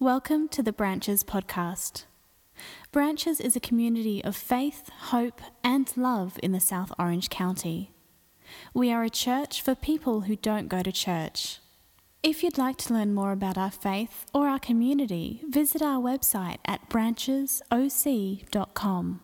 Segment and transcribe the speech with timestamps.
[0.00, 2.06] Welcome to the Branches podcast.
[2.90, 7.92] Branches is a community of faith, hope, and love in the South Orange County.
[8.74, 11.60] We are a church for people who don't go to church.
[12.24, 16.58] If you'd like to learn more about our faith or our community, visit our website
[16.66, 19.20] at branchesoc.com.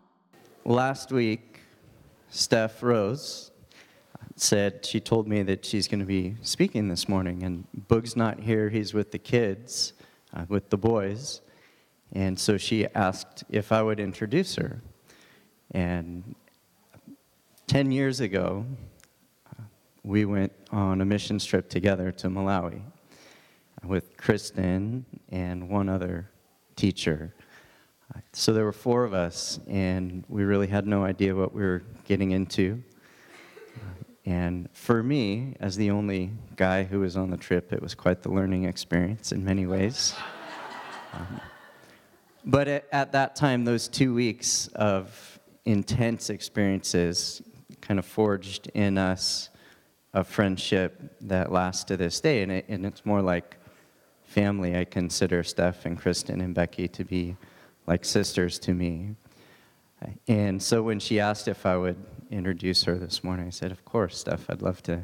[0.64, 1.62] Last week,
[2.29, 3.50] Steph Rose
[4.37, 8.39] said she told me that she's going to be speaking this morning, and Boog's not
[8.39, 9.95] here, he's with the kids,
[10.35, 11.41] uh, with the boys.
[12.12, 14.83] And so she asked if I would introduce her.
[15.73, 16.34] And
[17.69, 18.66] 10 years ago,
[19.47, 19.62] uh,
[20.02, 22.83] we went on a mission trip together to Malawi
[23.85, 26.29] with Kristen and one other
[26.77, 27.33] teacher.
[28.15, 31.62] Uh, So there were four of us, and we really had no idea what we
[31.62, 32.83] were getting into.
[34.27, 38.23] And for me, as the only guy who was on the trip, it was quite
[38.23, 40.15] the learning experience in many ways.
[41.12, 41.41] Um,
[42.45, 47.43] but at, at that time, those two weeks of intense experiences
[47.80, 49.48] kind of forged in us
[50.13, 52.43] a friendship that lasts to this day.
[52.43, 53.57] And, it, and it's more like
[54.24, 54.76] family.
[54.76, 57.37] I consider Steph and Kristen and Becky to be
[57.87, 59.16] like sisters to me.
[60.29, 61.96] And so when she asked if I would
[62.30, 65.03] introduce her this morning, I said, Of course, Steph, I'd love to,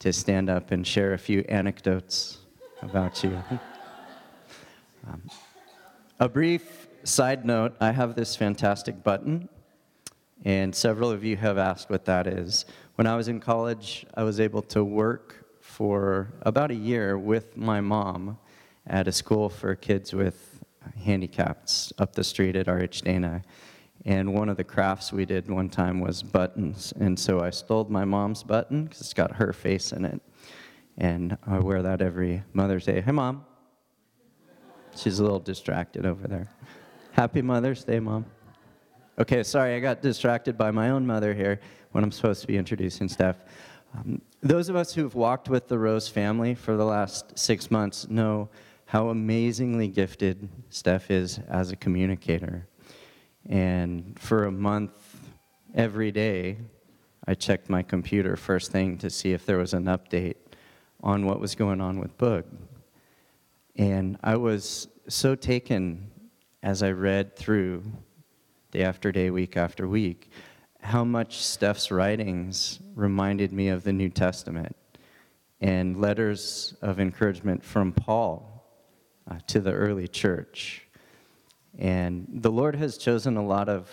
[0.00, 2.38] to stand up and share a few anecdotes
[2.82, 3.42] about you.
[5.06, 5.22] Um,
[6.18, 9.48] a brief side note I have this fantastic button,
[10.44, 12.66] and several of you have asked what that is.
[12.96, 17.56] When I was in college, I was able to work for about a year with
[17.56, 18.38] my mom
[18.86, 20.64] at a school for kids with
[21.04, 23.42] handicaps up the street at RH Dana.
[24.08, 26.94] And one of the crafts we did one time was buttons.
[26.98, 30.22] And so I stole my mom's button because it's got her face in it.
[30.96, 33.02] And I wear that every Mother's Day.
[33.02, 33.44] Hey, Mom.
[34.96, 36.48] She's a little distracted over there.
[37.12, 38.24] Happy Mother's Day, Mom.
[39.18, 41.60] Okay, sorry, I got distracted by my own mother here
[41.92, 43.36] when I'm supposed to be introducing Steph.
[43.94, 48.08] Um, those of us who've walked with the Rose family for the last six months
[48.08, 48.48] know
[48.86, 52.66] how amazingly gifted Steph is as a communicator.
[53.48, 54.92] And for a month,
[55.74, 56.58] every day,
[57.26, 60.36] I checked my computer first thing to see if there was an update
[61.02, 62.44] on what was going on with Boog.
[63.76, 66.10] And I was so taken
[66.62, 67.84] as I read through
[68.70, 70.30] day after day, week after week,
[70.80, 74.76] how much Steph's writings reminded me of the New Testament
[75.60, 78.64] and letters of encouragement from Paul
[79.30, 80.87] uh, to the early church.
[81.78, 83.88] And the Lord has chosen a lot of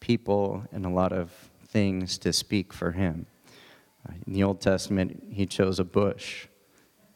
[0.00, 1.32] people and a lot of
[1.66, 3.26] things to speak for him.
[4.08, 6.46] Uh, in the Old Testament, he chose a bush,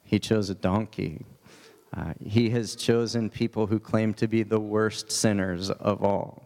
[0.02, 1.24] he chose a donkey.
[1.94, 6.42] Uh, he has chosen people who claim to be the worst sinners of all.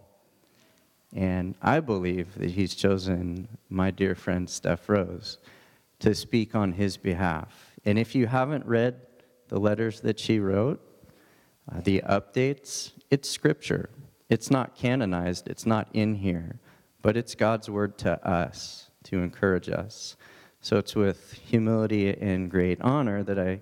[1.14, 5.38] And I believe that he's chosen my dear friend Steph Rose
[6.00, 7.72] to speak on his behalf.
[7.84, 9.00] And if you haven't read
[9.48, 10.80] the letters that she wrote,
[11.72, 13.90] uh, the updates, it's scripture.
[14.28, 16.58] It's not canonized, it's not in here,
[17.02, 20.16] but it's God's word to us to encourage us.
[20.60, 23.60] So it's with humility and great honor that I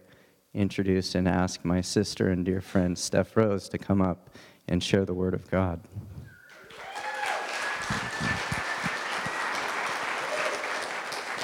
[0.54, 4.30] introduce and ask my sister and dear friend Steph Rose to come up
[4.68, 5.80] and share the word of God.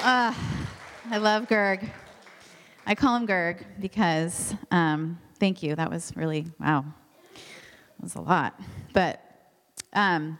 [0.03, 0.33] Uh,
[1.11, 1.87] I love Gerg.
[2.87, 5.75] I call him Gerg because, um, thank you.
[5.75, 6.85] That was really, wow.
[8.01, 8.59] Was a lot.
[8.93, 9.21] But
[9.93, 10.39] um,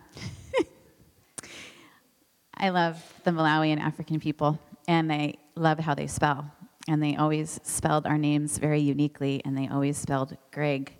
[2.56, 6.52] I love the Malawian African people, and I love how they spell.
[6.88, 10.92] And they always spelled our names very uniquely, and they always spelled Greg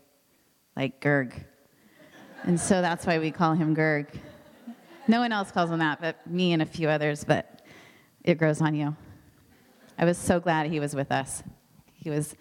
[0.76, 1.34] like Gerg.
[2.44, 4.08] And so that's why we call him Gerg.
[5.08, 7.64] No one else calls him that, but me and a few others, but
[8.24, 8.96] it grows on you.
[9.98, 11.42] I was so glad he was with us.
[11.94, 12.36] He was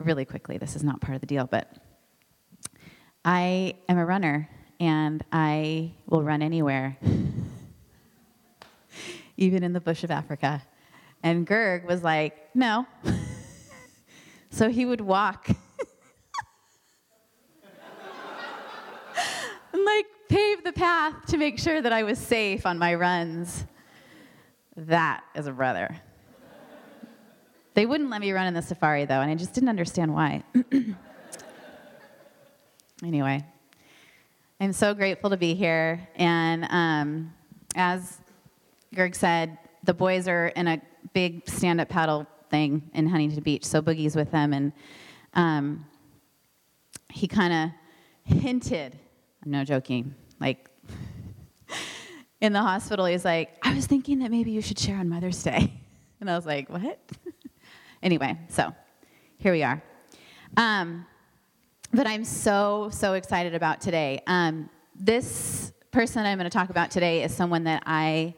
[0.00, 1.72] really quickly, this is not part of the deal, but
[3.24, 6.96] I am a runner and I will run anywhere,
[9.36, 10.62] even in the bush of Africa.
[11.22, 12.86] And Gerg was like, no.
[14.50, 15.48] so he would walk
[19.72, 23.66] and like pave the path to make sure that I was safe on my runs.
[24.76, 25.94] That is a brother.
[27.74, 30.42] They wouldn't let me run in the safari though, and I just didn't understand why.
[33.04, 33.44] anyway,
[34.60, 36.06] I'm so grateful to be here.
[36.16, 37.34] And um,
[37.74, 38.18] as
[38.94, 40.82] Gerg said, the boys are in a
[41.14, 44.52] big stand up paddle thing in Huntington Beach, so Boogie's with them.
[44.52, 44.72] And
[45.34, 45.86] um,
[47.10, 48.98] he kind of hinted,
[49.44, 50.68] I'm no joking, like
[52.40, 55.42] in the hospital, he's like, I was thinking that maybe you should share on Mother's
[55.42, 55.72] Day.
[56.22, 56.98] And I was like, what?
[58.02, 58.74] anyway, so
[59.38, 59.82] here we are.
[60.54, 61.06] Um,
[61.92, 64.22] but I'm so, so excited about today.
[64.26, 68.34] Um, this person I'm going to talk about today is someone that I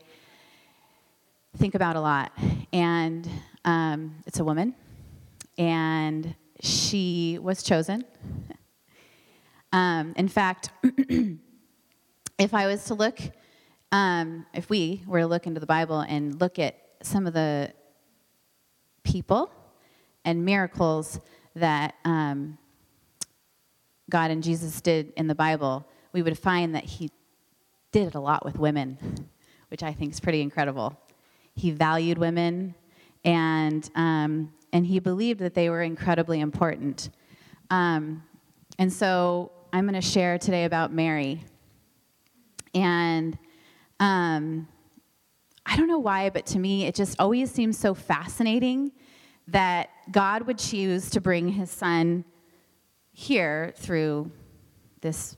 [1.59, 2.33] think about a lot.
[2.73, 3.29] And
[3.65, 4.75] um, it's a woman,
[5.59, 8.05] and she was chosen.
[9.73, 10.71] Um, in fact,
[12.39, 13.21] if I was to look,
[13.91, 17.73] um, if we were to look into the Bible and look at some of the
[19.03, 19.51] people
[20.25, 21.21] and miracles
[21.55, 22.57] that um,
[24.13, 27.11] God and Jesus did in the Bible, we would find that He
[27.93, 28.99] did it a lot with women,
[29.69, 31.01] which I think is pretty incredible.
[31.55, 32.75] He valued women,
[33.25, 37.09] and um, and he believed that they were incredibly important.
[37.71, 38.23] Um,
[38.79, 41.43] and so I'm going to share today about Mary.
[42.75, 43.39] And
[43.99, 44.69] um,
[45.65, 48.93] I don't know why, but to me, it just always seems so fascinating
[49.49, 52.25] that God would choose to bring his son
[53.13, 54.31] here through
[55.01, 55.37] this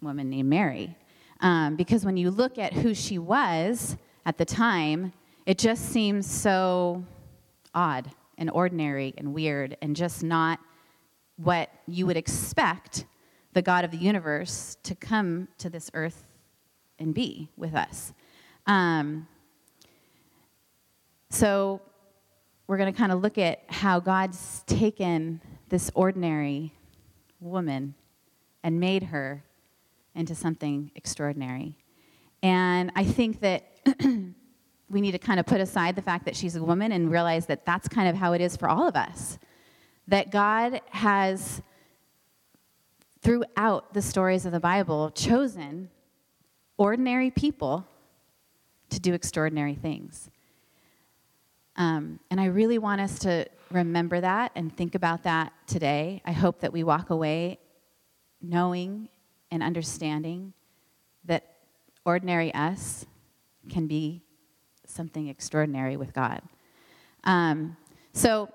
[0.00, 0.96] woman named Mary.
[1.40, 5.12] Um, because when you look at who she was at the time,
[5.44, 7.04] it just seems so
[7.74, 10.58] odd and ordinary and weird and just not
[11.36, 13.04] what you would expect
[13.52, 16.26] the God of the universe to come to this earth
[16.98, 18.12] and be with us.
[18.66, 19.28] Um,
[21.30, 21.80] so
[22.66, 26.72] we're going to kind of look at how God's taken this ordinary
[27.46, 27.94] woman
[28.62, 29.44] and made her
[30.14, 31.76] into something extraordinary.
[32.42, 33.64] And I think that
[34.90, 37.46] we need to kind of put aside the fact that she's a woman and realize
[37.46, 39.38] that that's kind of how it is for all of us.
[40.08, 41.60] That God has,
[43.20, 45.90] throughout the stories of the Bible, chosen
[46.76, 47.86] ordinary people
[48.90, 50.30] to do extraordinary things.
[51.76, 56.22] Um, and I really want us to remember that and think about that today.
[56.24, 57.58] I hope that we walk away
[58.40, 59.08] knowing
[59.50, 60.52] and understanding
[61.24, 61.56] that
[62.04, 63.06] ordinary us
[63.68, 64.22] can be
[64.86, 66.40] something extraordinary with God.
[67.24, 67.76] Um,
[68.12, 68.48] so,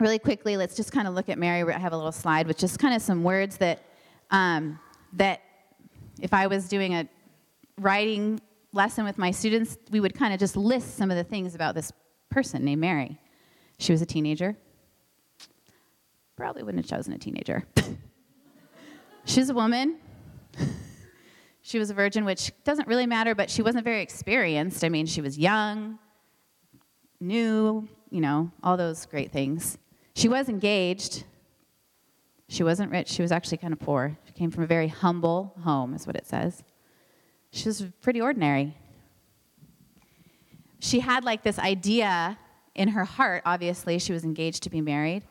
[0.00, 1.62] really quickly, let's just kind of look at Mary.
[1.72, 3.82] I have a little slide with just kind of some words that
[4.30, 4.78] um,
[5.14, 5.40] that
[6.20, 7.08] if I was doing a
[7.78, 8.40] writing
[8.72, 11.74] lesson with my students, we would kind of just list some of the things about
[11.74, 11.92] this
[12.30, 13.18] person named Mary.
[13.78, 14.56] She was a teenager.
[16.36, 17.64] Probably wouldn't have chosen a teenager.
[19.24, 19.96] She's a woman.
[21.66, 24.84] She was a virgin, which doesn't really matter, but she wasn't very experienced.
[24.84, 25.98] I mean, she was young,
[27.18, 29.76] new, you know, all those great things.
[30.14, 31.24] She was engaged.
[32.48, 33.08] She wasn't rich.
[33.08, 34.16] She was actually kind of poor.
[34.26, 36.62] She came from a very humble home, is what it says.
[37.50, 38.76] She was pretty ordinary.
[40.78, 42.38] She had like this idea
[42.76, 45.24] in her heart, obviously, she was engaged to be married.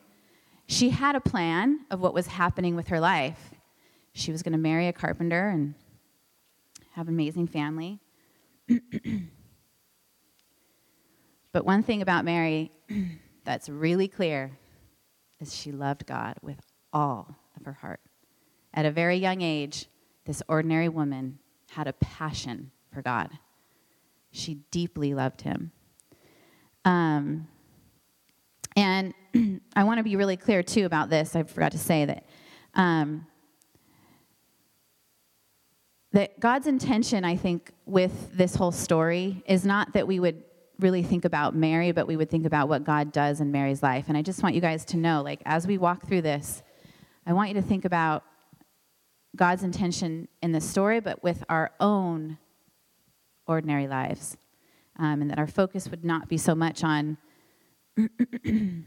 [0.66, 3.52] She had a plan of what was happening with her life.
[4.12, 5.74] She was going to marry a carpenter and
[6.92, 8.00] have an amazing family.
[11.52, 12.72] but one thing about Mary
[13.44, 14.50] that's really clear
[15.40, 16.58] is she loved God with
[16.92, 18.00] all of her heart.
[18.74, 19.86] At a very young age,
[20.24, 21.38] this ordinary woman
[21.70, 23.30] had a passion for God.
[24.32, 25.70] She deeply loved him.
[26.86, 27.48] Um,
[28.76, 29.12] and
[29.76, 31.36] I want to be really clear, too, about this.
[31.36, 32.24] I forgot to say that
[32.74, 33.26] um,
[36.12, 40.42] that God's intention, I think, with this whole story is not that we would
[40.78, 44.04] really think about Mary, but we would think about what God does in Mary's life.
[44.08, 46.62] And I just want you guys to know, like, as we walk through this,
[47.26, 48.22] I want you to think about
[49.34, 52.38] God's intention in this story, but with our own
[53.46, 54.36] ordinary lives.
[54.98, 57.18] Um, and that our focus would not be so much on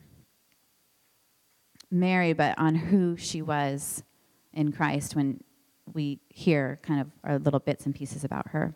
[1.91, 4.03] Mary, but on who she was
[4.53, 5.43] in Christ when
[5.93, 8.73] we hear kind of our little bits and pieces about her.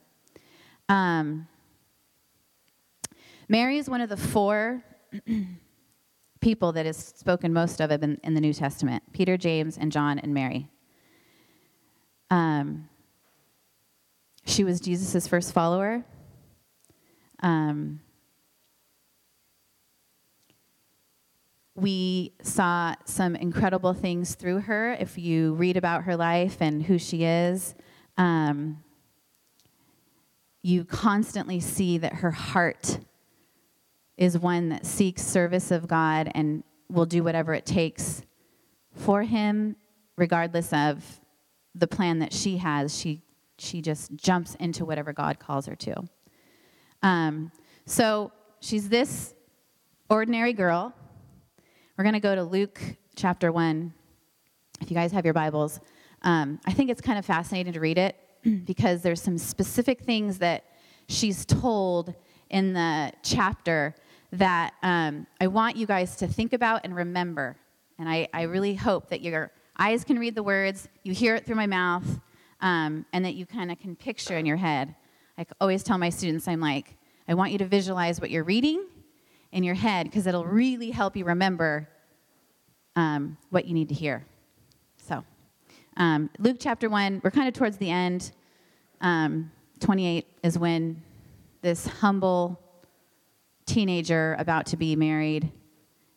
[0.89, 1.47] Um,
[3.47, 4.83] Mary is one of the four
[6.41, 10.19] people that is spoken most of in, in the New Testament Peter, James, and John,
[10.19, 10.69] and Mary.
[12.29, 12.89] Um,
[14.45, 16.03] she was Jesus' first follower.
[17.43, 17.99] Um,
[21.75, 24.93] we saw some incredible things through her.
[24.93, 27.75] If you read about her life and who she is,
[28.17, 28.83] um,
[30.61, 32.99] you constantly see that her heart
[34.17, 38.23] is one that seeks service of God and will do whatever it takes
[38.93, 39.75] for Him
[40.15, 41.19] regardless of
[41.75, 43.23] the plan that she has, she,
[43.57, 46.03] she just jumps into whatever God calls her to.
[47.03, 47.51] Um,
[47.85, 48.31] so
[48.61, 49.35] she's this
[50.09, 50.93] ordinary girl.
[51.97, 52.81] We're going to go to Luke
[53.15, 53.93] chapter 1.
[54.81, 55.81] If you guys have your Bibles,
[56.23, 58.15] um, I think it's kind of fascinating to read it
[58.65, 60.63] because there's some specific things that
[61.09, 62.15] she's told
[62.49, 63.93] in the chapter
[64.31, 67.57] that um, I want you guys to think about and remember.
[67.99, 71.45] And I, I really hope that your eyes can read the words, you hear it
[71.45, 72.19] through my mouth,
[72.61, 74.95] um, and that you kind of can picture in your head.
[75.37, 76.95] I always tell my students, I'm like,
[77.27, 78.85] I want you to visualize what you're reading
[79.51, 81.89] in your head because it'll really help you remember
[82.95, 84.25] um, what you need to hear.
[84.97, 85.23] So,
[85.97, 88.31] um, Luke chapter 1, we're kind of towards the end.
[89.01, 91.01] Um, 28 is when
[91.61, 92.59] this humble
[93.65, 95.51] teenager about to be married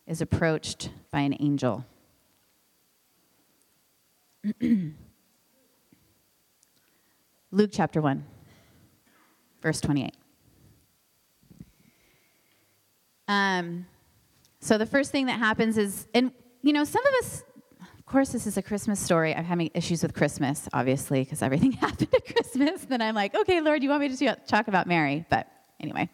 [0.05, 1.85] is approached by an angel.
[7.51, 8.23] Luke chapter 1,
[9.67, 10.15] verse 28.
[13.27, 13.85] Um,
[14.61, 16.31] so the first thing that happens is, and
[16.61, 17.43] you know, some of us,
[17.81, 19.35] of course, this is a Christmas story.
[19.35, 22.85] I'm having issues with Christmas, obviously, because everything happened at Christmas.
[22.85, 25.25] Then I'm like, okay, Lord, you want me to talk about Mary?
[25.29, 25.47] But
[25.81, 26.09] anyway,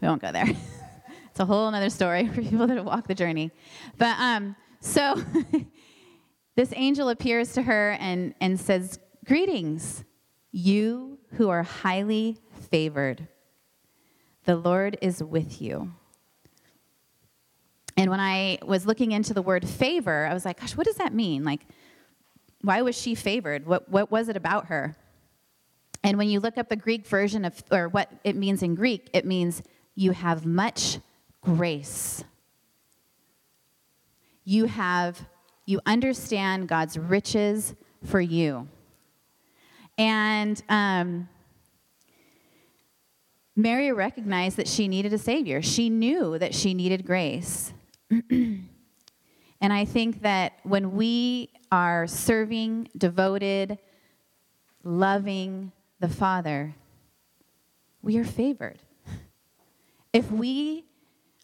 [0.00, 0.48] we won't go there.
[1.30, 3.52] it's a whole other story for people that walk the journey.
[3.96, 5.22] But um, so
[6.56, 10.02] this angel appears to her and, and says, Greetings,
[10.50, 12.41] you who are highly
[12.72, 13.28] favored.
[14.44, 15.92] The Lord is with you.
[17.98, 20.96] And when I was looking into the word favor, I was like, gosh, what does
[20.96, 21.44] that mean?
[21.44, 21.60] Like,
[22.62, 23.66] why was she favored?
[23.66, 24.96] What, what was it about her?
[26.02, 29.10] And when you look up the Greek version of, or what it means in Greek,
[29.12, 29.62] it means
[29.94, 30.98] you have much
[31.42, 32.24] grace.
[34.44, 35.20] You have,
[35.66, 38.66] you understand God's riches for you.
[39.98, 41.28] And um,
[43.54, 45.60] Mary recognized that she needed a Savior.
[45.60, 47.72] She knew that she needed grace.
[48.30, 48.68] and
[49.60, 53.78] I think that when we are serving, devoted,
[54.82, 56.74] loving the Father,
[58.00, 58.78] we are favored.
[60.12, 60.84] If we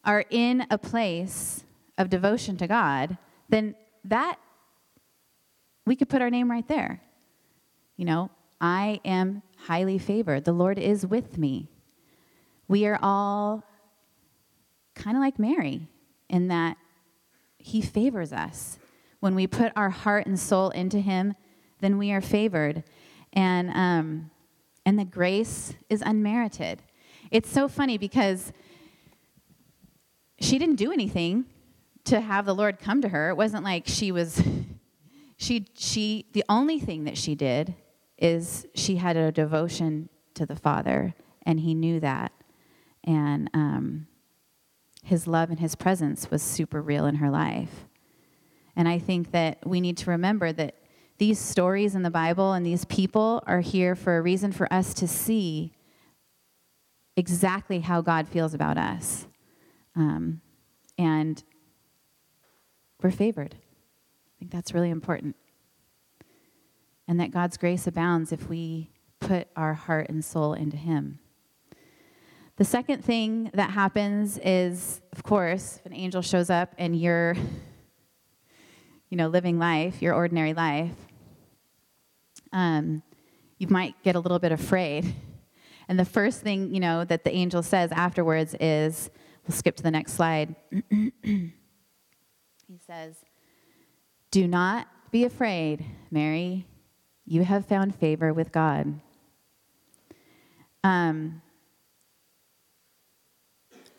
[0.04, 1.64] are in a place
[1.96, 3.16] of devotion to God,
[3.48, 3.74] then
[4.04, 4.38] that,
[5.86, 7.00] we could put our name right there.
[7.96, 10.44] You know, I am highly favored.
[10.44, 11.70] The Lord is with me.
[12.68, 13.64] We are all
[14.94, 15.88] kind of like Mary
[16.28, 16.76] in that
[17.58, 18.78] He favors us.
[19.20, 21.34] When we put our heart and soul into Him,
[21.80, 22.84] then we are favored.
[23.32, 24.30] And, um,
[24.84, 26.82] and the grace is unmerited.
[27.30, 28.52] It's so funny because
[30.40, 31.46] she didn't do anything
[32.04, 33.30] to have the Lord come to her.
[33.30, 34.42] It wasn't like she was,
[35.36, 37.74] she, she, the only thing that she did
[38.18, 42.32] is she had a devotion to the Father, and He knew that.
[43.08, 44.06] And, um,
[45.02, 47.86] his love and his presence was super real in her life.
[48.76, 50.74] And I think that we need to remember that
[51.16, 54.92] these stories in the Bible and these people are here for a reason for us
[54.94, 55.72] to see
[57.16, 59.26] exactly how God feels about us.
[59.96, 60.42] Um,
[60.98, 61.42] and
[63.02, 63.54] we're favored.
[63.54, 65.34] I think that's really important.
[67.08, 71.18] And that God's grace abounds if we put our heart and soul into Him.
[72.58, 77.36] The second thing that happens is, of course, if an angel shows up and you're,
[79.10, 80.90] you know, living life, your ordinary life,
[82.52, 83.04] um,
[83.58, 85.14] you might get a little bit afraid.
[85.86, 89.08] And the first thing, you know, that the angel says afterwards is,
[89.46, 90.56] we'll skip to the next slide.
[90.90, 91.52] he
[92.84, 93.18] says,
[94.32, 96.66] Do not be afraid, Mary.
[97.24, 98.98] You have found favor with God.
[100.82, 101.40] Um,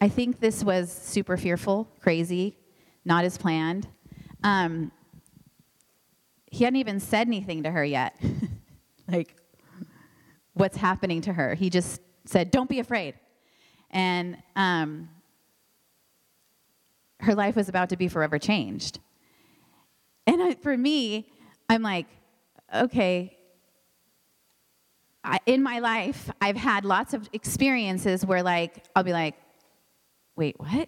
[0.02, 2.58] I think this was super fearful, crazy,
[3.04, 3.88] not as planned.
[4.44, 4.92] Um,
[6.52, 8.16] he hadn't even said anything to her yet.
[9.08, 9.36] like,
[10.54, 11.54] what's happening to her?
[11.54, 13.16] He just said, Don't be afraid.
[13.92, 15.10] And um,
[17.20, 19.00] her life was about to be forever changed.
[20.26, 21.30] And I, for me,
[21.68, 22.06] I'm like,
[22.74, 23.36] okay,
[25.24, 29.36] I, in my life, I've had lots of experiences where, like, I'll be like,
[30.40, 30.88] wait, what?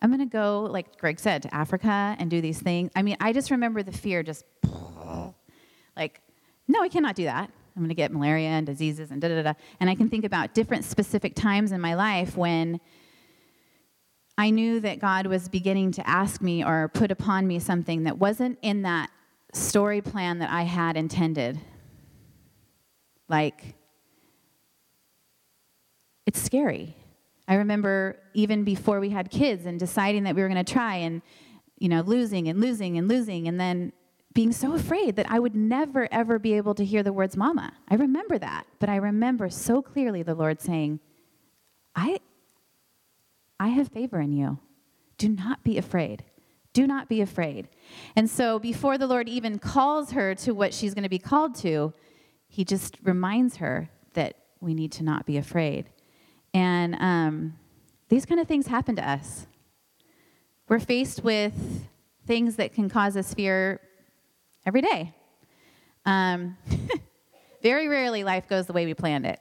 [0.00, 2.92] I'm going to go, like Greg said, to Africa and do these things.
[2.94, 4.44] I mean, I just remember the fear just
[5.96, 6.20] like,
[6.68, 7.50] no, I cannot do that.
[7.74, 9.54] I'm going to get malaria and diseases and da da da.
[9.80, 12.80] And I can think about different specific times in my life when
[14.38, 18.18] I knew that God was beginning to ask me or put upon me something that
[18.18, 19.10] wasn't in that
[19.52, 21.58] story plan that I had intended.
[23.28, 23.74] Like,
[26.26, 26.96] it's scary.
[27.48, 30.96] I remember even before we had kids and deciding that we were going to try
[30.96, 31.22] and,
[31.78, 33.92] you know, losing and losing and losing and then
[34.32, 37.72] being so afraid that I would never, ever be able to hear the words mama.
[37.88, 38.66] I remember that.
[38.78, 41.00] But I remember so clearly the Lord saying,
[41.94, 42.20] I,
[43.60, 44.58] I have favor in you.
[45.18, 46.24] Do not be afraid.
[46.72, 47.68] Do not be afraid.
[48.16, 51.54] And so before the Lord even calls her to what she's going to be called
[51.56, 51.92] to,
[52.48, 55.90] he just reminds her that we need to not be afraid.
[56.54, 57.58] And um,
[58.08, 59.46] these kind of things happen to us.
[60.68, 61.88] We're faced with
[62.26, 63.80] things that can cause us fear
[64.66, 65.14] every day.
[66.04, 66.56] Um,
[67.62, 69.40] very rarely life goes the way we planned it.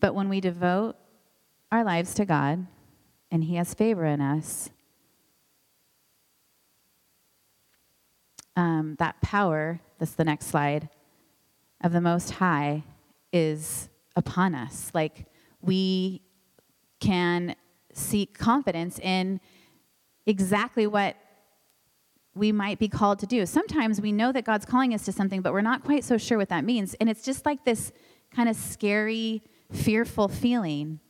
[0.00, 0.96] But when we devote
[1.70, 2.66] our lives to God
[3.30, 4.70] and He has favor in us,
[8.56, 10.88] um, that power, that's the next slide,
[11.82, 12.84] of the Most High
[13.32, 14.90] is upon us.
[14.94, 15.26] Like
[15.60, 16.22] we
[17.00, 17.56] can
[17.92, 19.40] seek confidence in
[20.26, 21.16] exactly what
[22.34, 23.44] we might be called to do.
[23.44, 26.38] Sometimes we know that God's calling us to something, but we're not quite so sure
[26.38, 26.94] what that means.
[26.94, 27.92] And it's just like this
[28.34, 31.00] kind of scary, fearful feeling.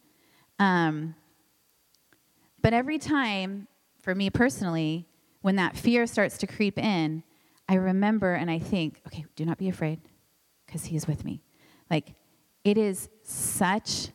[0.58, 1.14] Um,
[2.62, 3.68] but every time,
[4.00, 5.06] for me personally,
[5.42, 7.22] when that fear starts to creep in,
[7.68, 10.00] I remember and I think, okay, do not be afraid
[10.66, 11.42] because He is with me.
[11.90, 12.14] Like,
[12.64, 14.08] it is such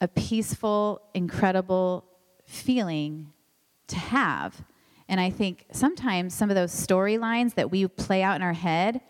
[0.00, 2.04] a peaceful, incredible
[2.44, 3.32] feeling
[3.86, 4.64] to have.
[5.08, 9.00] And I think sometimes some of those storylines that we play out in our head,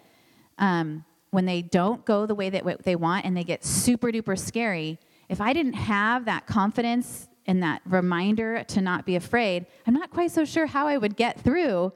[0.59, 4.39] um, when they don't go the way that they want and they get super duper
[4.39, 4.99] scary,
[5.31, 10.11] if I didn't have that confidence and that reminder to not be afraid, I'm not
[10.11, 11.93] quite so sure how I would get through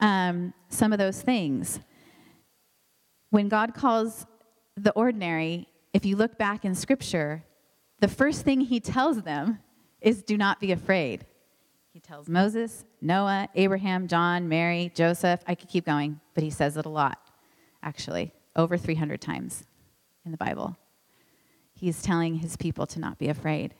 [0.00, 1.80] um, some of those things.
[3.34, 4.26] When God calls
[4.76, 7.42] the ordinary, if you look back in Scripture,
[7.98, 9.58] the first thing he tells them
[10.00, 11.26] is do not be afraid.
[11.92, 15.40] He tells Moses, Noah, Abraham, John, Mary, Joseph.
[15.48, 17.18] I could keep going, but he says it a lot,
[17.82, 19.64] actually, over 300 times
[20.24, 20.76] in the Bible.
[21.72, 23.74] He's telling his people to not be afraid.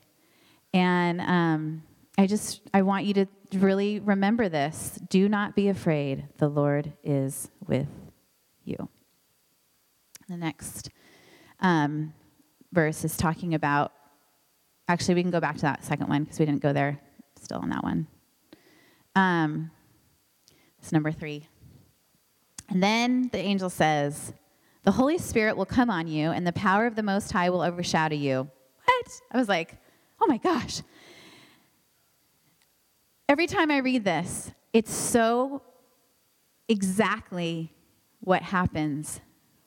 [0.72, 1.84] And um,
[2.18, 4.98] I just, I want you to really remember this.
[5.08, 6.26] Do not be afraid.
[6.38, 7.86] The Lord is with
[8.64, 8.88] you.
[10.28, 10.90] The next
[11.60, 12.14] um,
[12.72, 13.92] verse is talking about,
[14.88, 16.98] actually, we can go back to that second one because we didn't go there
[17.40, 18.06] still on that one.
[19.14, 19.70] Um,
[20.78, 21.46] it's number three.
[22.68, 24.32] And then the angel says,
[24.84, 27.62] The Holy Spirit will come on you, and the power of the Most High will
[27.62, 28.48] overshadow you.
[28.84, 29.20] What?
[29.32, 29.76] I was like,
[30.20, 30.82] Oh my gosh.
[33.28, 35.62] Every time I read this, it's so
[36.68, 37.72] exactly
[38.20, 39.20] what happens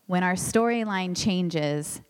[0.07, 2.01] when our storyline changes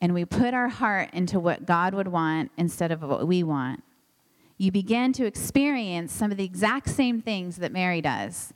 [0.00, 3.82] and we put our heart into what God would want instead of what we want,
[4.58, 8.52] you begin to experience some of the exact same things that Mary does.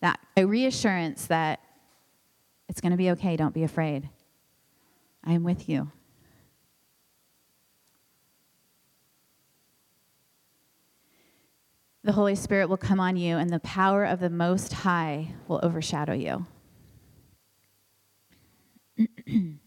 [0.00, 1.60] That a reassurance that
[2.68, 4.08] it's going to be okay, don't be afraid.
[5.24, 5.90] I am with you.
[12.08, 15.60] The Holy Spirit will come on you, and the power of the Most High will
[15.62, 16.46] overshadow you.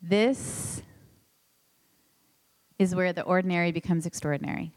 [0.00, 0.80] This
[2.78, 4.70] is where the ordinary becomes extraordinary.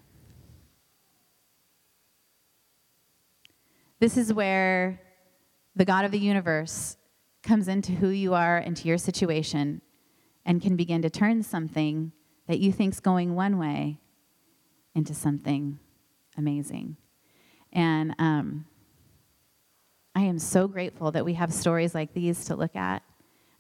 [3.99, 4.99] This is where
[5.75, 6.97] the God of the universe
[7.43, 9.83] comes into who you are, into your situation,
[10.43, 12.13] and can begin to turn something
[12.47, 13.99] that you think's going one way
[14.95, 15.77] into something
[16.37, 16.97] amazing.
[17.73, 18.65] And um,
[20.15, 23.03] I am so grateful that we have stories like these to look at.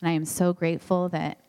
[0.01, 1.39] And I am so grateful that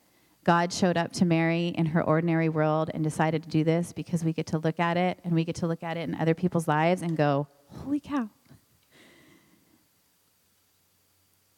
[0.44, 4.24] God showed up to Mary in her ordinary world and decided to do this because
[4.24, 6.35] we get to look at it and we get to look at it in other
[6.35, 8.28] people's lives and go, holy cow.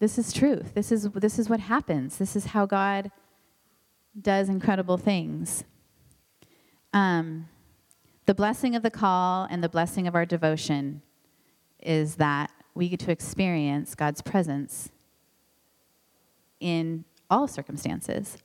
[0.01, 0.75] This is truth.
[0.75, 2.19] This is, this is what happens.
[2.19, 3.11] This is how God
[4.21, 5.65] does incredible things.
[6.93, 7.49] Um,
[8.27, 11.03] the blessing of the call and the blessing of our devotion
[11.81, 14.91] is that we get to experience God's presence
[16.61, 18.39] in all circumstances.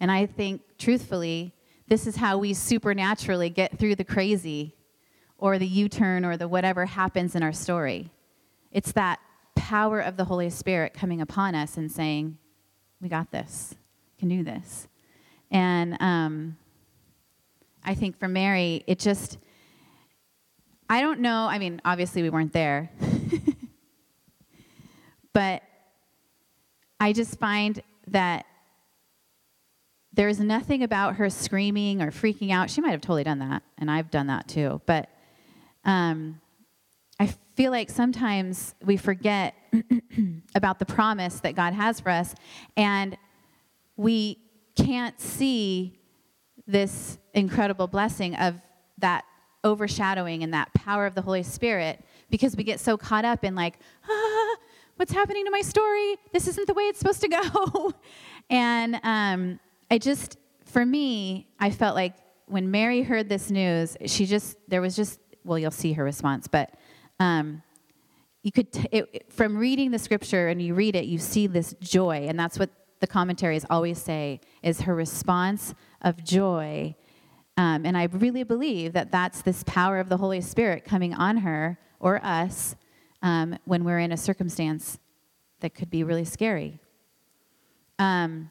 [0.00, 1.52] And I think, truthfully,
[1.86, 4.74] this is how we supernaturally get through the crazy
[5.38, 8.10] or the U turn or the whatever happens in our story.
[8.72, 9.20] It's that
[9.54, 12.38] power of the Holy Spirit coming upon us and saying,
[13.00, 13.74] We got this,
[14.18, 14.88] can do this.
[15.50, 16.56] And um,
[17.84, 19.38] I think for Mary, it just,
[20.88, 21.46] I don't know.
[21.46, 22.90] I mean, obviously, we weren't there.
[25.32, 25.62] but
[26.98, 28.44] I just find that
[30.12, 32.68] there's nothing about her screaming or freaking out.
[32.68, 34.80] She might have totally done that, and I've done that too.
[34.84, 35.08] But
[35.84, 36.40] um,
[37.18, 39.54] I feel like sometimes we forget
[40.54, 42.34] about the promise that God has for us,
[42.76, 43.16] and
[43.96, 44.38] we
[44.76, 45.98] can't see
[46.66, 48.56] this incredible blessing of
[48.98, 49.24] that
[49.64, 53.54] overshadowing and that power of the Holy Spirit because we get so caught up in,
[53.54, 54.56] like, ah,
[54.96, 56.16] what's happening to my story?
[56.32, 57.94] This isn't the way it's supposed to go.
[58.50, 62.14] and um, I just, for me, I felt like
[62.46, 66.48] when Mary heard this news, she just, there was just, well, you'll see her response,
[66.48, 66.74] but
[67.18, 67.62] um,
[68.42, 71.74] you could, t- it, from reading the scripture and you read it, you see this
[71.80, 76.94] joy, and that's what the commentaries always say is her response of joy.
[77.56, 81.38] Um, and I really believe that that's this power of the Holy Spirit coming on
[81.38, 82.74] her or us
[83.22, 84.98] um, when we're in a circumstance
[85.60, 86.80] that could be really scary.
[87.98, 88.48] Um,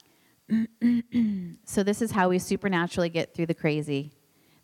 [1.65, 4.11] so, this is how we supernaturally get through the crazy.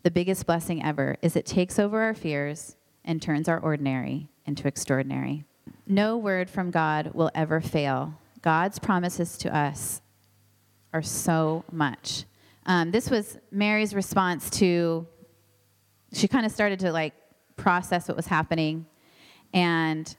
[0.02, 4.68] The biggest blessing ever is it takes over our fears and turns our ordinary into
[4.68, 5.44] extraordinary.
[5.86, 8.14] No word from God will ever fail.
[8.42, 10.00] God's promises to us
[10.92, 12.24] are so much.
[12.66, 15.06] Um, this was Mary's response to,
[16.12, 17.14] she kind of started to like
[17.54, 18.86] process what was happening.
[19.54, 20.14] And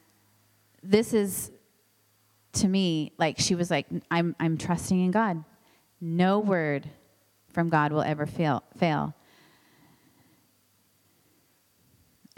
[0.81, 1.51] this is,
[2.53, 5.43] to me, like she was like, I'm, I'm trusting in God.
[5.99, 6.89] No word
[7.49, 8.63] from God will ever fail.
[8.77, 9.13] fail.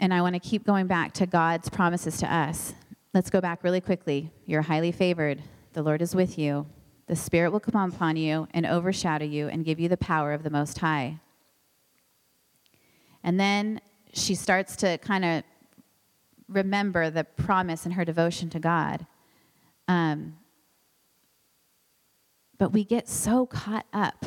[0.00, 2.74] And I want to keep going back to God's promises to us.
[3.14, 4.32] Let's go back really quickly.
[4.46, 5.42] You're highly favored.
[5.72, 6.66] The Lord is with you.
[7.10, 10.44] The Spirit will come upon you and overshadow you and give you the power of
[10.44, 11.18] the Most High.
[13.24, 13.80] And then
[14.12, 15.42] she starts to kind of
[16.48, 19.06] remember the promise and her devotion to God.
[19.88, 20.36] Um,
[22.58, 24.26] but we get so caught up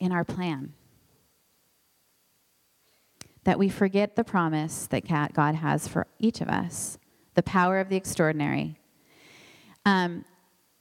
[0.00, 0.72] in our plan
[3.44, 6.98] that we forget the promise that God has for each of us
[7.34, 8.80] the power of the extraordinary.
[9.84, 10.24] Um,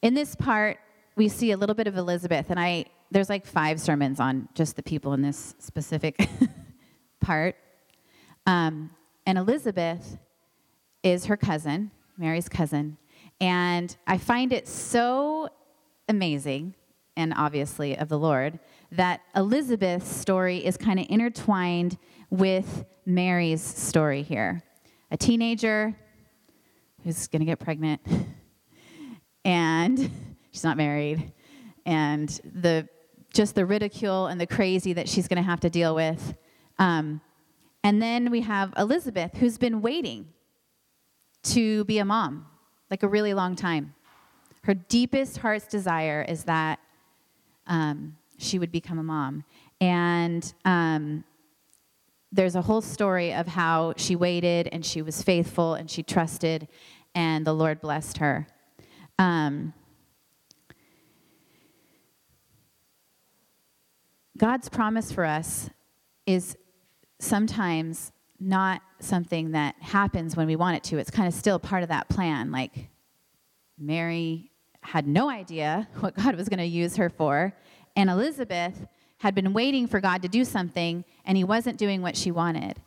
[0.05, 0.77] in this part,
[1.15, 4.75] we see a little bit of Elizabeth, and I there's like five sermons on just
[4.75, 6.29] the people in this specific
[7.21, 7.55] part.
[8.45, 8.91] Um,
[9.25, 10.19] and Elizabeth
[11.01, 11.89] is her cousin,
[12.19, 12.97] Mary's cousin,
[13.41, 15.49] and I find it so
[16.07, 16.75] amazing
[17.17, 18.59] and obviously of the Lord
[18.91, 21.97] that Elizabeth's story is kind of intertwined
[22.29, 24.61] with Mary's story here.
[25.09, 25.95] A teenager
[27.03, 28.01] who's going to get pregnant,
[29.45, 30.11] and
[30.51, 31.31] she's not married,
[31.85, 32.89] and the
[33.33, 36.35] just the ridicule and the crazy that she's going to have to deal with.
[36.79, 37.21] Um,
[37.83, 40.29] and then we have Elizabeth, who's been waiting
[41.43, 42.47] to be a mom,
[42.89, 43.93] like a really long time.
[44.63, 46.79] Her deepest heart's desire is that
[47.67, 49.43] um, she would become a mom.
[49.79, 51.23] And um,
[52.31, 56.67] there's a whole story of how she waited and she was faithful and she trusted,
[57.13, 58.47] and the Lord blessed her.
[59.17, 59.73] Um,
[64.37, 65.69] God's promise for us
[66.25, 66.57] is
[67.19, 70.97] sometimes not something that happens when we want it to.
[70.97, 72.51] It's kind of still part of that plan.
[72.51, 72.89] Like
[73.77, 74.51] Mary
[74.81, 77.53] had no idea what God was going to use her for,
[77.95, 78.87] and Elizabeth
[79.19, 82.81] had been waiting for God to do something, and he wasn't doing what she wanted.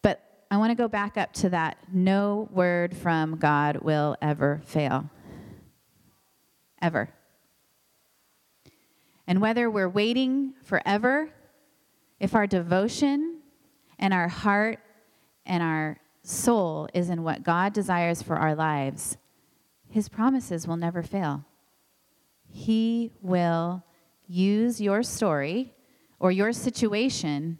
[0.00, 4.62] But I want to go back up to that no word from God will ever
[4.64, 5.10] fail.
[6.80, 7.08] Ever.
[9.26, 11.28] And whether we're waiting forever,
[12.20, 13.40] if our devotion
[13.98, 14.78] and our heart
[15.44, 19.16] and our soul is in what God desires for our lives,
[19.90, 21.44] his promises will never fail.
[22.48, 23.82] He will
[24.28, 25.74] use your story
[26.20, 27.58] or your situation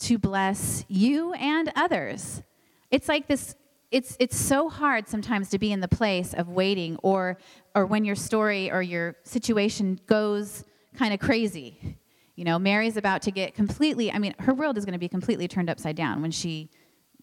[0.00, 2.42] to bless you and others.
[2.90, 3.54] It's like this
[3.90, 7.38] it's it's so hard sometimes to be in the place of waiting or
[7.74, 11.96] or when your story or your situation goes kind of crazy.
[12.36, 15.08] You know, Mary's about to get completely I mean, her world is going to be
[15.08, 16.70] completely turned upside down when she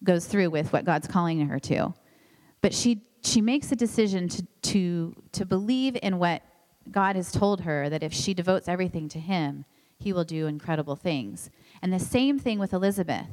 [0.04, 1.94] goes through with what God's calling her to.
[2.60, 6.42] But she she makes a decision to, to, to believe in what
[6.90, 9.64] God has told her that if she devotes everything to Him,
[9.98, 11.50] He will do incredible things.
[11.82, 13.26] And the same thing with Elizabeth.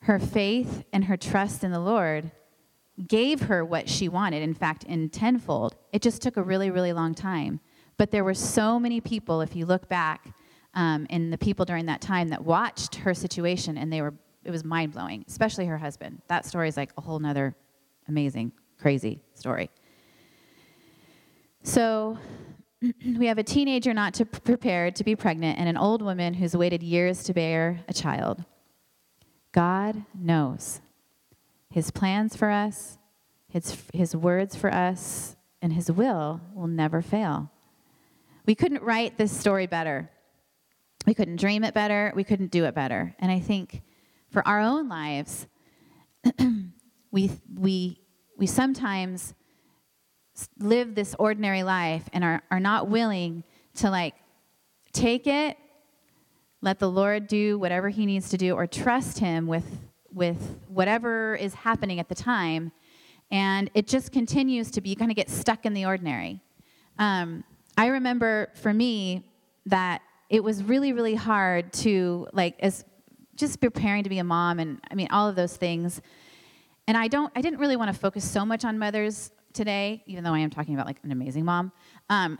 [0.00, 2.32] Her faith and her trust in the Lord
[3.06, 5.76] gave her what she wanted, in fact, in tenfold.
[5.92, 7.60] It just took a really, really long time.
[7.96, 10.34] But there were so many people, if you look back,
[10.74, 14.64] um, the people during that time that watched her situation, and they were, it was
[14.64, 16.20] mind blowing, especially her husband.
[16.28, 17.54] That story is like a whole nother
[18.08, 19.70] amazing, crazy story.
[21.62, 22.18] So
[23.18, 26.56] we have a teenager not to prepared to be pregnant and an old woman who's
[26.56, 28.44] waited years to bear a child.
[29.52, 30.80] God knows
[31.70, 32.98] his plans for us,
[33.48, 37.50] his, his words for us, and his will will never fail.
[38.46, 40.10] We couldn't write this story better.
[41.06, 42.12] We couldn't dream it better.
[42.16, 43.14] We couldn't do it better.
[43.18, 43.82] And I think
[44.30, 45.46] for our own lives,
[47.10, 48.00] we, we,
[48.36, 49.34] we sometimes
[50.58, 53.44] live this ordinary life and are, are not willing
[53.76, 54.14] to like
[54.92, 55.56] take it,
[56.60, 59.66] let the Lord do whatever he needs to do, or trust him with,
[60.12, 62.72] with whatever is happening at the time.
[63.30, 66.40] And it just continues to be, you kind of get stuck in the ordinary.
[66.98, 67.44] Um,
[67.76, 69.24] I remember for me
[69.66, 72.84] that it was really, really hard to, like, as
[73.34, 76.00] just preparing to be a mom and I mean, all of those things.
[76.86, 80.24] And I don't, I didn't really want to focus so much on mothers today, even
[80.24, 81.72] though I am talking about like an amazing mom.
[82.08, 82.38] Um,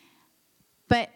[0.88, 1.10] but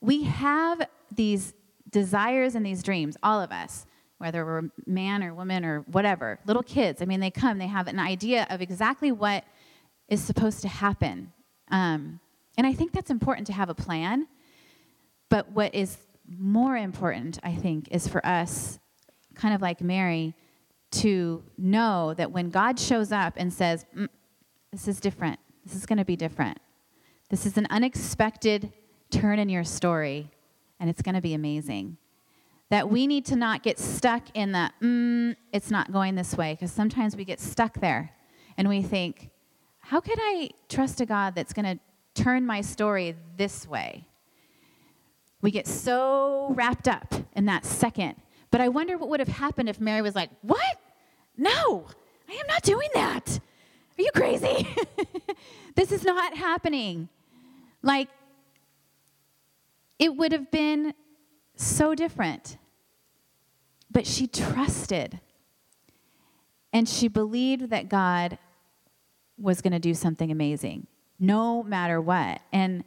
[0.00, 1.54] we have these
[1.90, 3.86] desires and these dreams, all of us,
[4.18, 7.02] whether we're man or woman or whatever, little kids.
[7.02, 9.44] I mean, they come, they have an idea of exactly what
[10.08, 11.32] is supposed to happen.
[11.70, 12.20] Um,
[12.56, 14.26] and I think that's important to have a plan.
[15.28, 18.78] But what is more important, I think, is for us,
[19.34, 20.34] kind of like Mary,
[20.90, 24.08] to know that when God shows up and says, mm,
[24.72, 26.58] This is different, this is going to be different,
[27.30, 28.72] this is an unexpected
[29.10, 30.30] turn in your story,
[30.78, 31.96] and it's going to be amazing.
[32.70, 36.54] That we need to not get stuck in the, mm, it's not going this way,
[36.54, 38.10] because sometimes we get stuck there
[38.56, 39.30] and we think,
[39.80, 44.04] how could I trust a God that's going to turn my story this way?
[45.40, 48.16] We get so wrapped up in that second
[48.50, 50.80] but I wonder what would have happened if Mary was like, What?
[51.36, 51.86] No,
[52.28, 53.40] I am not doing that.
[53.98, 54.68] Are you crazy?
[55.74, 57.08] this is not happening.
[57.82, 58.08] Like,
[59.98, 60.94] it would have been
[61.56, 62.56] so different.
[63.90, 65.20] But she trusted.
[66.72, 68.38] And she believed that God
[69.38, 70.86] was going to do something amazing,
[71.18, 72.42] no matter what.
[72.52, 72.84] And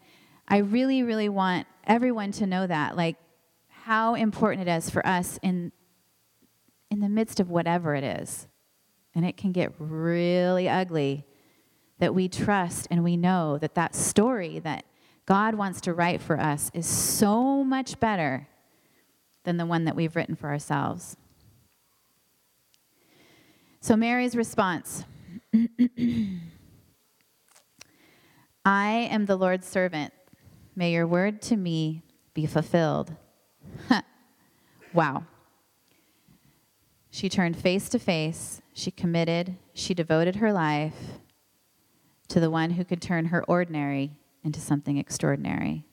[0.48, 2.96] I really, really want everyone to know that.
[2.96, 3.16] Like,
[3.86, 5.72] how important it is for us in,
[6.90, 8.48] in the midst of whatever it is.
[9.16, 11.26] And it can get really ugly
[12.00, 14.86] that we trust and we know that that story that
[15.26, 18.48] God wants to write for us is so much better
[19.44, 21.18] than the one that we've written for ourselves.
[23.80, 25.06] So, Mary's response
[28.64, 30.14] I am the Lord's servant.
[30.76, 33.16] May your word to me be fulfilled.
[34.94, 35.24] wow.
[37.10, 38.62] She turned face to face.
[38.74, 39.58] She committed.
[39.74, 40.96] She devoted her life
[42.30, 44.12] to the one who could turn her ordinary
[44.44, 45.86] into something extraordinary.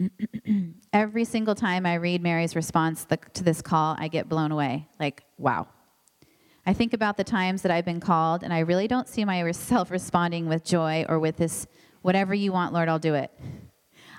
[0.92, 4.88] Every single time I read Mary's response to this call, I get blown away.
[4.98, 5.68] Like, wow.
[6.66, 9.90] I think about the times that I've been called, and I really don't see myself
[9.90, 11.66] responding with joy or with this,
[12.02, 13.30] whatever you want, Lord, I'll do it.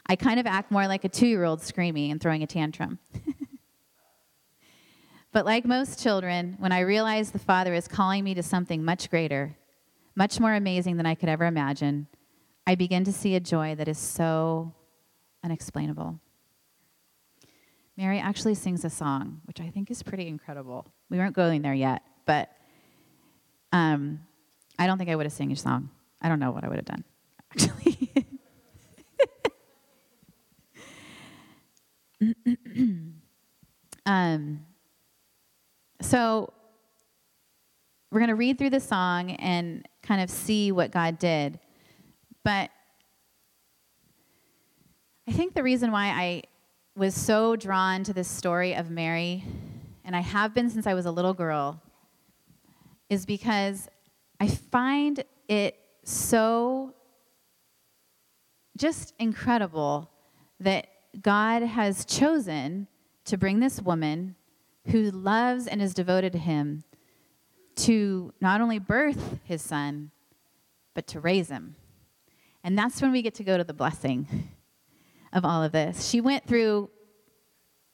[0.07, 2.99] I kind of act more like a two year old screaming and throwing a tantrum.
[5.31, 9.09] but like most children, when I realize the Father is calling me to something much
[9.09, 9.55] greater,
[10.15, 12.07] much more amazing than I could ever imagine,
[12.67, 14.73] I begin to see a joy that is so
[15.43, 16.19] unexplainable.
[17.95, 20.87] Mary actually sings a song, which I think is pretty incredible.
[21.09, 22.49] We weren't going there yet, but
[23.71, 24.21] um,
[24.79, 25.89] I don't think I would have sang a song.
[26.21, 27.03] I don't know what I would have done,
[27.51, 27.82] actually.
[34.05, 34.65] um,
[36.01, 36.53] so
[38.11, 41.59] we're going to read through the song and kind of see what God did.
[42.43, 42.69] But
[45.27, 46.43] I think the reason why I
[46.95, 49.43] was so drawn to this story of Mary,
[50.05, 51.81] and I have been since I was a little girl,
[53.09, 53.87] is because
[54.39, 56.93] I find it so
[58.77, 60.09] just incredible
[60.59, 60.87] that
[61.21, 62.87] God has chosen
[63.25, 64.35] to bring this woman
[64.87, 66.83] who loves and is devoted to him
[67.75, 70.11] to not only birth his son,
[70.93, 71.75] but to raise him.
[72.63, 74.49] And that's when we get to go to the blessing
[75.33, 76.07] of all of this.
[76.09, 76.89] She went through,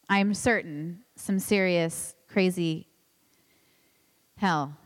[0.10, 2.88] I'm certain, some serious, crazy
[4.38, 4.78] hell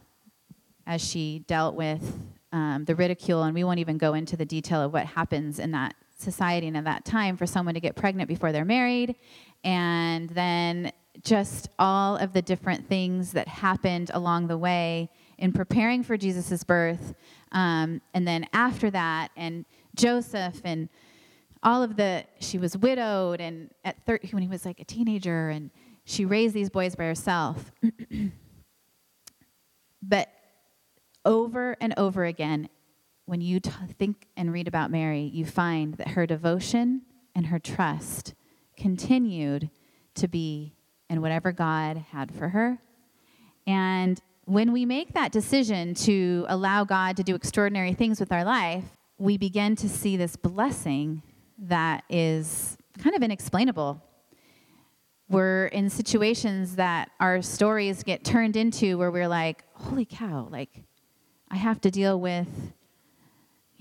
[0.85, 2.19] as she dealt with
[2.51, 3.43] um, the ridicule.
[3.43, 6.77] And we won't even go into the detail of what happens in that society and
[6.77, 9.15] at that time for someone to get pregnant before they're married.
[9.63, 16.03] And then just all of the different things that happened along the way in preparing
[16.03, 17.13] for Jesus' birth.
[17.51, 20.89] Um, and then after that, and Joseph and
[21.61, 25.49] all of the, she was widowed and at 30, when he was like a teenager,
[25.49, 25.69] and
[26.05, 27.71] she raised these boys by herself.
[30.01, 30.29] but
[31.25, 32.69] over and over again,
[33.25, 37.03] when you t- think and read about Mary, you find that her devotion
[37.35, 38.33] and her trust
[38.77, 39.69] continued
[40.15, 40.73] to be
[41.09, 42.79] in whatever God had for her.
[43.65, 48.43] And when we make that decision to allow God to do extraordinary things with our
[48.43, 48.83] life,
[49.17, 51.21] we begin to see this blessing
[51.57, 54.01] that is kind of inexplainable.
[55.29, 60.83] We're in situations that our stories get turned into where we're like, holy cow, like,
[61.49, 62.73] I have to deal with,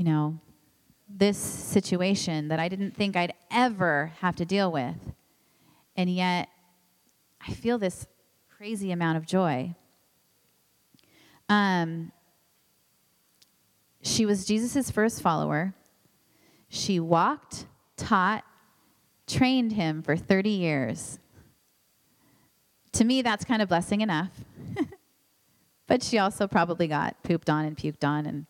[0.03, 0.37] you know,
[1.09, 4.97] this situation that I didn't think I'd ever have to deal with.
[5.97, 6.49] And yet,
[7.41, 8.09] I feel this
[8.51, 9.77] crazy amount of joy.
[11.49, 12.11] Um,
[14.03, 15.73] she was Jesus' first follower.
[16.69, 18.43] She walked, taught,
[19.29, 21.21] trained him for 30 years.
[22.95, 24.33] To me, that's kind of blessing enough.
[25.87, 28.47] but she also probably got pooped on and puked on and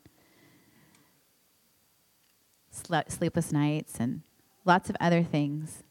[2.73, 4.23] sleepless nights and
[4.65, 5.85] lots of other things.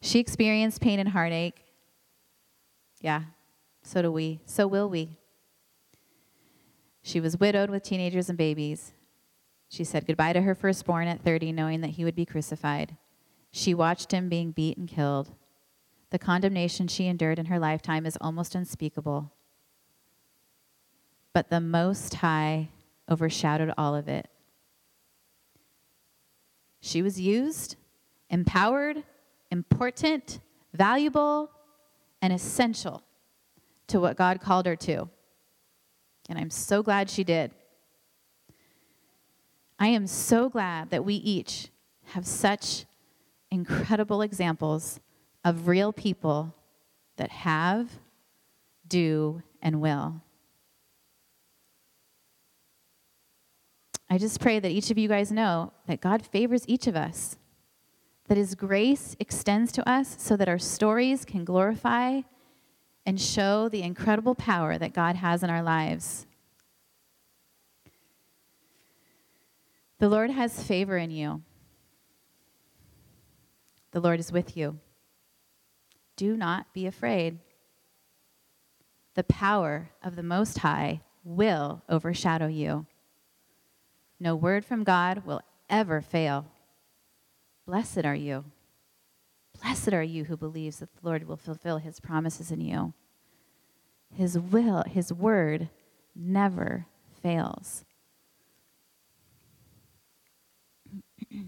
[0.00, 1.64] She experienced pain and heartache.
[3.00, 3.22] Yeah,
[3.82, 4.40] so do we.
[4.44, 5.18] So will we.
[7.02, 8.92] She was widowed with teenagers and babies.
[9.68, 12.96] She said goodbye to her firstborn at 30, knowing that he would be crucified.
[13.50, 15.32] She watched him being beat and killed.
[16.10, 19.32] The condemnation she endured in her lifetime is almost unspeakable.
[21.32, 22.68] But the Most High
[23.10, 24.28] overshadowed all of it.
[26.84, 27.76] She was used,
[28.28, 29.04] empowered,
[29.50, 30.38] important,
[30.74, 31.50] valuable,
[32.20, 33.02] and essential
[33.86, 35.08] to what God called her to.
[36.28, 37.52] And I'm so glad she did.
[39.78, 41.68] I am so glad that we each
[42.08, 42.84] have such
[43.50, 45.00] incredible examples
[45.42, 46.54] of real people
[47.16, 47.92] that have,
[48.86, 50.20] do, and will.
[54.10, 57.36] I just pray that each of you guys know that God favors each of us
[58.28, 62.22] that His grace extends to us so that our stories can glorify
[63.06, 66.26] and show the incredible power that God has in our lives.
[69.98, 71.42] The Lord has favor in you.
[73.92, 74.78] The Lord is with you.
[76.16, 77.38] Do not be afraid.
[79.14, 82.86] The power of the Most High will overshadow you.
[84.24, 86.46] No word from God will ever fail.
[87.66, 88.46] Blessed are you.
[89.60, 92.94] Blessed are you who believes that the Lord will fulfill his promises in you.
[94.14, 95.68] His will, his word
[96.16, 96.86] never
[97.22, 97.84] fails.
[101.30, 101.44] we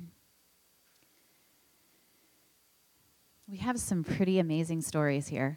[3.56, 5.56] have some pretty amazing stories here.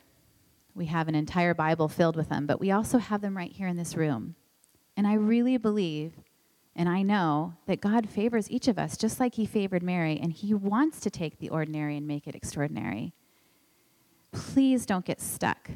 [0.73, 3.67] We have an entire Bible filled with them, but we also have them right here
[3.67, 4.35] in this room.
[4.95, 6.13] And I really believe
[6.79, 10.31] and I know that God favors each of us just like He favored Mary, and
[10.31, 13.11] He wants to take the ordinary and make it extraordinary.
[14.31, 15.69] Please don't get stuck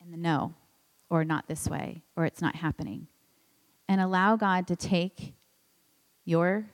[0.00, 0.54] in the no,
[1.10, 3.08] or not this way, or it's not happening.
[3.88, 5.34] And allow God to take
[6.24, 6.66] your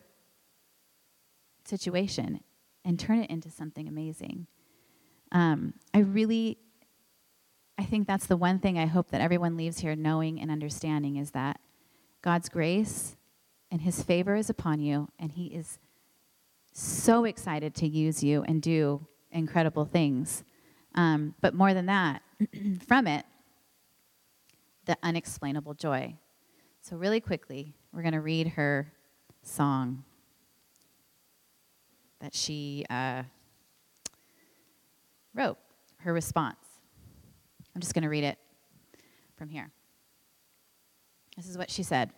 [1.64, 2.40] situation
[2.84, 4.48] and turn it into something amazing.
[5.32, 6.58] Um, I really,
[7.78, 11.16] I think that's the one thing I hope that everyone leaves here knowing and understanding
[11.16, 11.58] is that
[12.24, 13.16] God's grace
[13.70, 15.78] and his favor is upon you, and he is
[16.72, 20.42] so excited to use you and do incredible things.
[20.94, 22.22] Um, but more than that,
[22.88, 23.26] from it,
[24.86, 26.14] the unexplainable joy.
[26.80, 28.90] So, really quickly, we're going to read her
[29.42, 30.02] song
[32.22, 33.24] that she uh,
[35.34, 35.58] wrote,
[35.98, 36.56] her response.
[37.74, 38.38] I'm just going to read it
[39.36, 39.70] from here.
[41.36, 42.10] This is what she said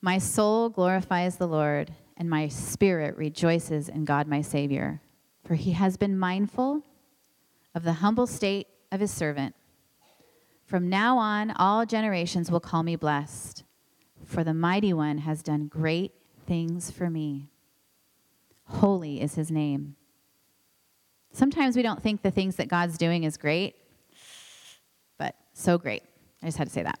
[0.00, 5.00] My soul glorifies the Lord, and my spirit rejoices in God my Savior,
[5.44, 6.82] for he has been mindful
[7.74, 9.54] of the humble state of his servant.
[10.64, 13.64] From now on, all generations will call me blessed,
[14.24, 16.12] for the mighty one has done great
[16.46, 17.48] things for me.
[18.64, 19.96] Holy is his name.
[21.32, 23.76] Sometimes we don't think the things that God's doing is great,
[25.18, 26.02] but so great.
[26.42, 27.00] I just had to say that.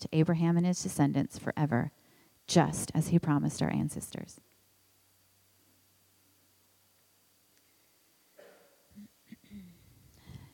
[0.00, 1.92] to Abraham and his descendants forever,
[2.46, 4.40] just as he promised our ancestors.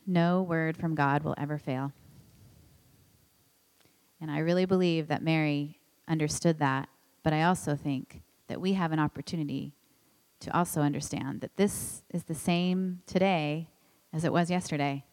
[0.06, 1.92] No word from God will ever fail.
[4.20, 6.88] And I really believe that Mary understood that,
[7.22, 9.72] but I also think that we have an opportunity
[10.40, 13.68] to also understand that this is the same today
[14.12, 15.04] as it was yesterday.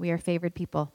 [0.00, 0.90] We are favored people,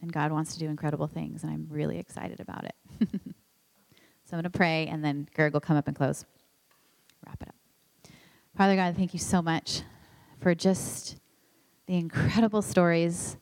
[0.00, 2.74] and God wants to do incredible things, and I'm really excited about it.
[3.10, 6.24] so I'm going to pray, and then Gerg will come up and close.
[7.26, 7.54] Wrap it up.
[8.56, 9.82] Father God, thank you so much
[10.40, 11.16] for just
[11.86, 13.36] the incredible stories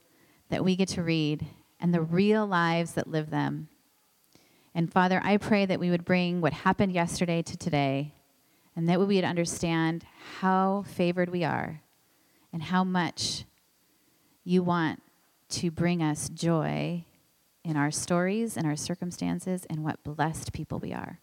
[0.48, 1.46] that we get to read
[1.78, 3.68] and the real lives that live them.
[4.74, 8.14] And Father, I pray that we would bring what happened yesterday to today
[8.74, 10.04] and that we would understand
[10.40, 11.82] how favored we are
[12.52, 13.44] and how much
[14.44, 15.02] you want
[15.50, 17.04] to bring us joy
[17.64, 21.20] in our stories and our circumstances and what blessed people we are.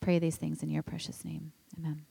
[0.00, 1.52] Pray these things in your precious name.
[1.78, 2.04] Amen.